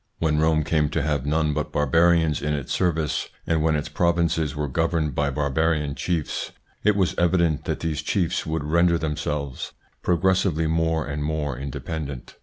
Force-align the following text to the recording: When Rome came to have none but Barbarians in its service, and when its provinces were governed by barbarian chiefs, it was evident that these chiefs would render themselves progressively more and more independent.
When 0.17 0.39
Rome 0.39 0.63
came 0.63 0.89
to 0.89 1.03
have 1.03 1.27
none 1.27 1.53
but 1.53 1.71
Barbarians 1.71 2.41
in 2.41 2.55
its 2.55 2.73
service, 2.73 3.29
and 3.45 3.61
when 3.61 3.75
its 3.75 3.87
provinces 3.87 4.55
were 4.55 4.67
governed 4.67 5.13
by 5.13 5.29
barbarian 5.29 5.93
chiefs, 5.93 6.51
it 6.83 6.95
was 6.95 7.13
evident 7.19 7.65
that 7.65 7.81
these 7.81 8.01
chiefs 8.01 8.43
would 8.43 8.63
render 8.63 8.97
themselves 8.97 9.73
progressively 10.01 10.65
more 10.65 11.05
and 11.05 11.23
more 11.23 11.55
independent. 11.55 12.35